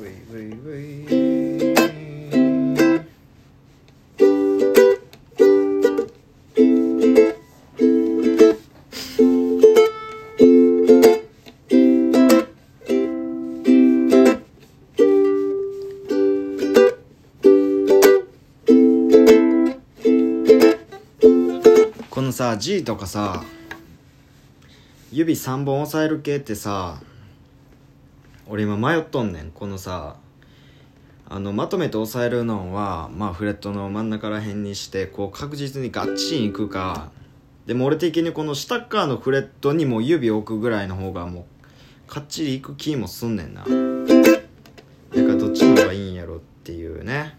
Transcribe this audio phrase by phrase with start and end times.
[0.00, 1.90] ウェイウェイウェイ
[22.08, 23.44] このさ G とかさ
[25.12, 27.02] 指3本押さえる系ってさ
[28.50, 30.16] 俺今迷っとんねんこのさ
[31.28, 37.12] あのまとめて押さえるのはまあフレットの真ん中ら辺にしてこう確実にガッチンいくか。
[37.66, 41.46] でも俺的にこの下っ側のフレットにも指置くぐらいの方がも
[42.08, 43.60] うかっちりいく気もすんねんな。
[43.60, 47.38] だからどっちの方がいいんやろっていうね。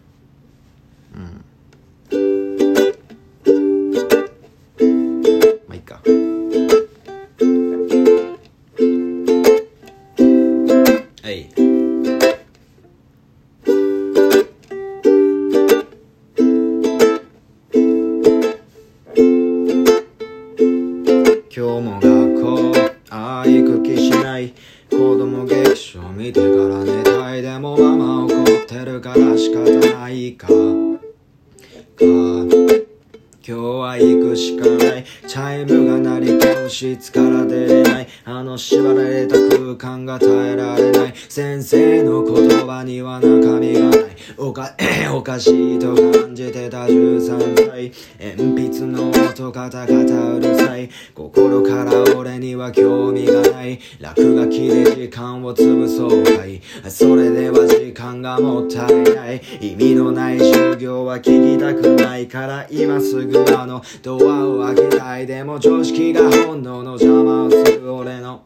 [33.44, 35.06] 今日は行くしかない。
[35.28, 38.08] チャイムが鳴り教室から出れない。
[38.24, 41.14] あの縛られた空間が耐えられない。
[41.28, 44.11] 先生の言葉には中身がない。
[44.38, 44.76] おか
[45.14, 47.92] おかしいと感じてた13歳。
[48.38, 50.90] 鉛筆の音カタカタうるさい。
[51.14, 53.80] 心から俺には興味がない。
[54.00, 56.62] 落書きで時間を潰そうかい。
[56.90, 59.42] それでは時間がもったいない。
[59.60, 63.82] 意味のない授業は聞きたくないから今すぐあの。
[64.02, 68.44] ドアを開けたいでも常識が本能の邪魔をする俺の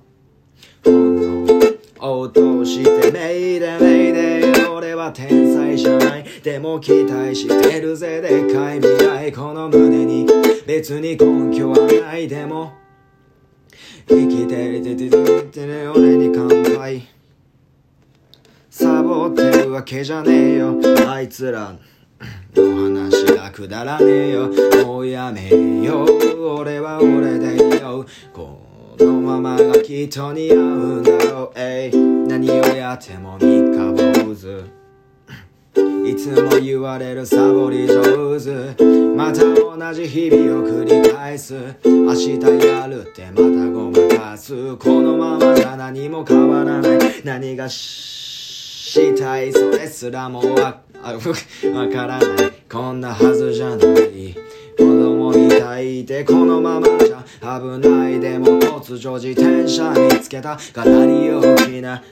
[0.83, 1.45] 本能。
[1.99, 6.25] 応答してメイデメイデイ俺は天才じゃない。
[6.43, 8.21] でも期待してるぜ。
[8.21, 10.27] でかい未来この胸に。
[10.65, 12.27] 別に根拠はない。
[12.27, 12.73] でも。
[14.07, 14.83] 生きてる。
[14.83, 17.07] ててててね俺に乾杯
[18.69, 20.75] サボってるわけじゃねえよ
[21.07, 21.73] あいつら
[22.55, 24.49] の話がくだらねえよ
[24.85, 25.49] もうやめ
[25.81, 28.61] よう俺は俺でいいよこ
[28.99, 34.14] のままがきっと似合うんだろうえい何をやっても三日坊
[36.05, 38.83] いつも言われるサボり上手。
[39.15, 41.53] また同じ日々を繰り返す。
[41.85, 44.75] 明日やるってまたごまかす。
[44.75, 46.99] このままじゃ何も変わらない。
[47.23, 52.51] 何がしたいそれすらもわ わからない。
[52.69, 54.35] こんなはずじゃない。
[54.77, 57.23] 子供に抱いてこのままじゃ
[57.57, 58.19] 危ない。
[58.19, 62.03] でも突如自転車見つけたかなり大きな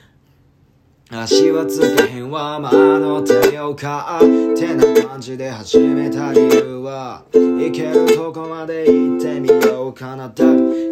[1.10, 7.24] 足はつけへんわまあの手よかってな感じで始めた理由は。
[7.34, 10.30] 行けるとこまで行ってみようかな。
[10.30, 10.46] だ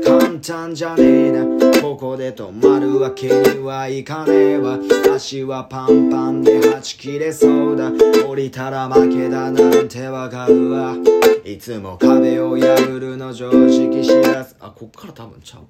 [0.04, 1.44] 簡単じゃねえな。
[1.82, 4.78] ここで止まるわけにはいかねえわ。
[5.16, 7.92] 足はパンパンではち切れそうだ。
[8.28, 10.96] 降りたら負けだなんてわかるわ。
[11.44, 14.56] いつも壁を破るの常識知らず。
[14.60, 15.62] あこっから多分ちゃう。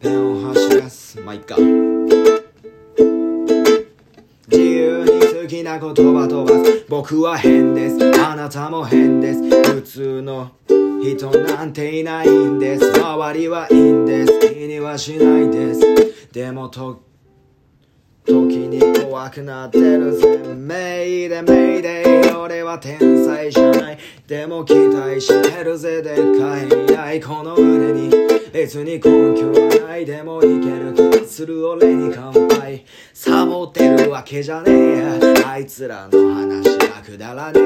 [0.00, 1.18] ペンを走らす。
[1.20, 1.56] まあいっか。
[4.48, 5.10] 自由に
[5.42, 6.84] 好きな言葉飛ばす。
[6.88, 7.96] 僕は変です。
[8.20, 9.42] あなたも変です。
[9.42, 10.50] 普通の
[11.02, 13.00] 人なんていないんです。
[13.00, 14.40] 周りはいいんです。
[14.40, 15.80] 気にはしないです。
[16.32, 17.02] でもと
[18.24, 18.34] 時
[18.68, 23.98] に怖くなってるぜメイデメイデ俺は天才じゃない。
[24.26, 26.64] でも期待してるぜでかい。
[26.64, 28.10] 未来この胸に
[28.52, 30.04] 別に根拠はない。
[30.04, 32.84] でもいける気がする俺に乾杯
[33.14, 35.42] サボってるわけじゃねえ。
[35.46, 37.60] あいつらの話はくだらね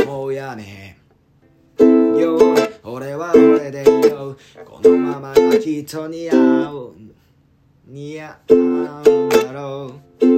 [0.00, 0.04] え。
[0.04, 0.98] もうやめ
[2.20, 2.36] よ
[2.82, 4.36] 俺は俺でいいよ
[4.66, 6.94] このままがきっと似合う。
[7.86, 10.29] 似合うんだろう。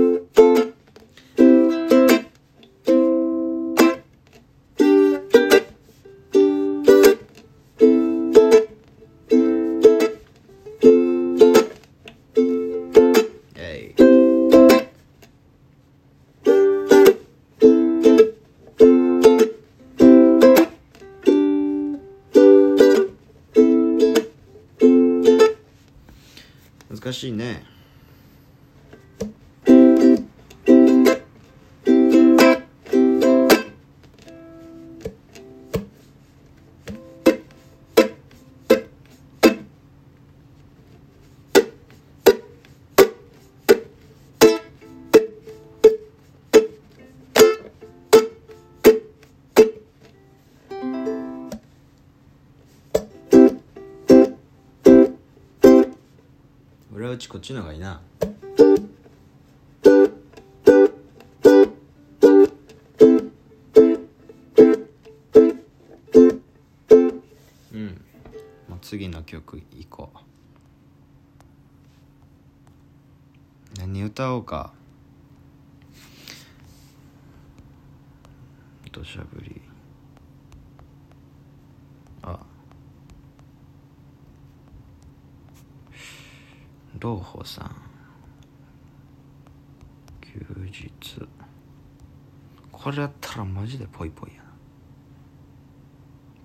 [27.03, 27.72] 難しいね。
[56.95, 58.03] 裏打ちこっちの方がいいな。
[67.73, 68.05] うん。
[68.69, 70.19] もう次の曲いこう。
[73.79, 74.75] 何歌おうか。
[78.93, 79.63] 土砂降り。
[87.03, 87.75] 朗報さん。
[90.21, 90.93] 休日。
[92.71, 94.53] これやったらマジでぽいぽいやな。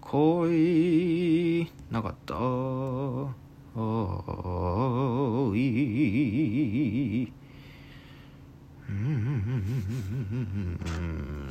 [0.01, 2.39] 恋なかった。
[2.39, 3.35] お
[5.55, 7.31] い。
[8.89, 11.49] うん。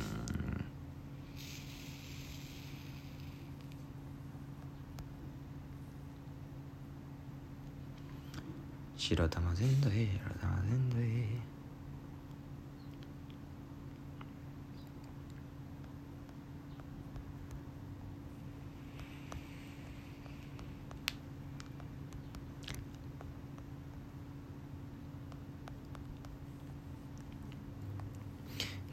[8.97, 11.27] 白玉全土へ白玉全土へ。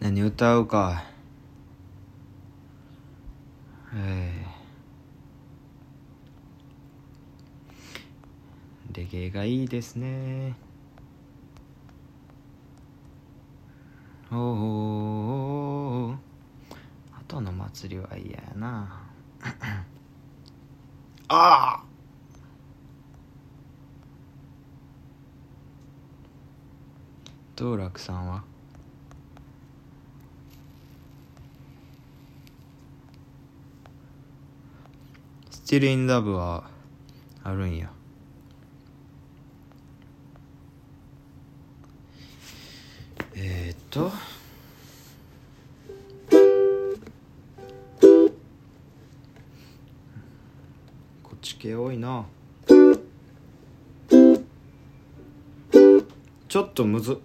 [0.00, 1.02] 何歌うか
[3.94, 4.44] え
[9.32, 10.54] がいいですね。
[14.32, 16.14] おお
[17.12, 19.02] 後の祭りは嫌やな。
[21.28, 21.84] ああ
[27.56, 28.42] 道楽さんは？
[35.50, 36.68] スティルインラブは
[37.42, 37.90] あるんや
[43.36, 44.10] えー、っと。
[51.22, 52.26] こっち系多いな。
[56.48, 57.12] ちょっとむず。
[57.12, 57.16] っ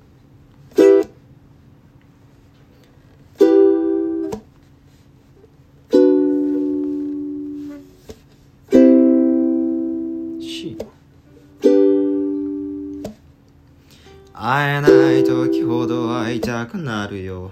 [14.51, 17.51] 会えない時ほど会いたくなるよ。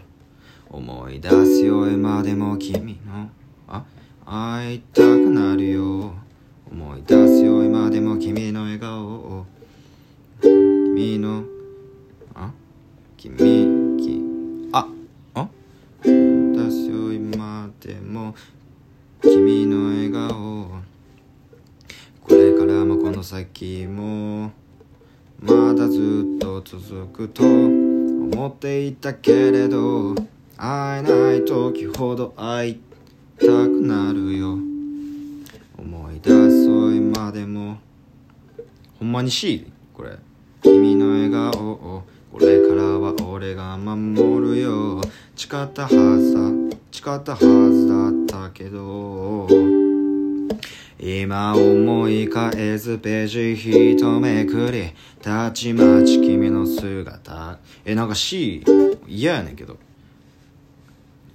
[0.67, 3.29] 思い出すよ今でも君の。
[3.67, 3.83] あ
[4.25, 6.15] 会いたくなるよ。
[6.71, 9.45] 思い出すよ今でも君の笑顔を。
[10.41, 11.43] 君の
[12.33, 12.51] あ
[13.15, 13.37] 君
[13.99, 14.23] き
[14.73, 14.87] あ
[15.35, 15.47] あ
[16.01, 18.33] 出すよ今でも。
[19.21, 20.71] 君の笑顔
[22.23, 24.51] これからもこの先も。
[25.39, 30.15] まだずっと続くと思っていたけれど
[30.57, 32.81] 会えない時ほど会い
[33.39, 34.57] たくなるよ。
[35.77, 37.77] 思い出そう今でも。
[38.99, 40.17] ほんまに C これ。
[40.63, 42.03] 君の笑顔を。
[42.33, 45.01] これからは俺が守るよ。
[45.35, 46.39] 誓ったはずだ。
[46.91, 49.47] 誓ったはずだったけど。
[50.99, 57.59] 今思い返すページ一めくりたちまち君の姿。
[57.85, 58.63] えなんか C
[59.07, 59.77] 嫌やねんけど。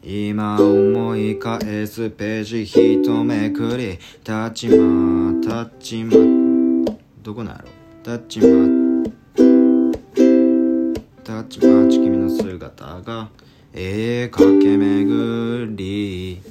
[0.03, 6.17] 今思い返すページ一めくりたちまたちま
[7.23, 7.69] どこなんやろ？
[8.03, 8.47] たちま
[11.23, 13.29] たちまち君の姿が
[13.73, 16.43] ええ駆け巡り。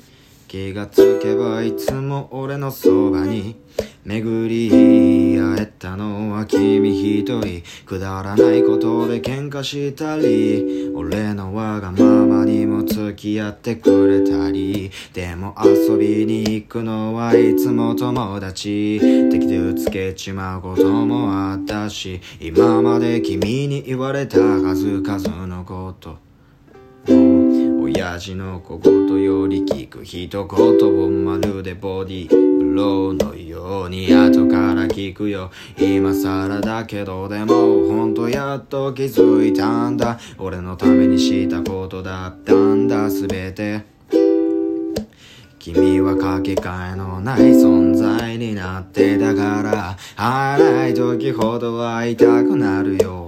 [0.52, 3.56] 気がつけばいつも俺のそばに
[4.04, 7.64] 巡り会えたのは君一人。
[7.86, 14.92] くだらないことで喧嘩したり俺のわがままにも付き合ってくれたり。
[15.14, 19.00] でも遊びに行くのはいつも友達。
[19.30, 26.31] 敵でつけちまうこともあったし今まで君に言われた数々のこと。
[27.84, 35.50] 親父の小言より聞く一言をまるでボディブローのように後から聞くよ。
[35.80, 37.56] 今更だけどでも
[37.88, 40.20] ほんとやっと気づいたんだ。
[40.38, 43.10] 俺のためにしたことだったんだ。
[43.10, 43.82] 全て。
[45.58, 53.21] 君はかけがえのない存在になってだから会えない時ほど会いたくなるよ。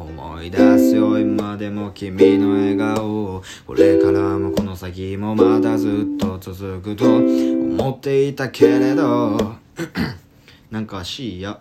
[0.44, 3.44] い出すよ今でも君の笑顔。
[3.66, 9.56] これからもこの先もまだずっと続くと思っていたけれど。
[10.70, 11.60] なんか C や。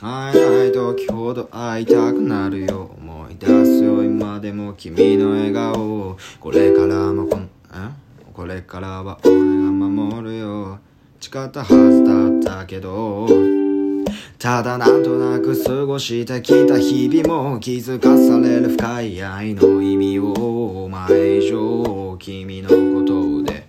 [0.00, 2.90] 会えない時ほど会いたくなるよ。
[2.98, 6.16] 思い出すよ今でも君の笑顔。
[6.40, 8.04] これからもこんえ？
[8.32, 10.78] これからは俺が守るよ。
[11.20, 13.63] 誓ったはずだったけど。
[14.38, 23.66] ただなんとなく過ごしてきた日々も気づかされる深い愛の意味をお前以上君のことで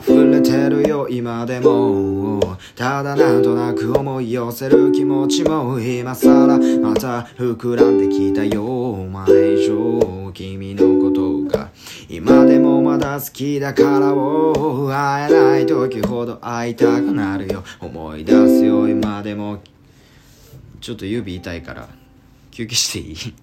[0.00, 2.40] 溢れてるよ今でも
[2.74, 11.70] ただなんとなく思い寄せる気持ちも今更また膨らんできたよお前以上君のことが
[12.08, 19.60] 今でもまだ好きだからを会えない時ほど会いたくなるよ思い出すよ今でも
[20.84, 21.88] ちょっと指痛いから
[22.50, 23.34] 休憩していい？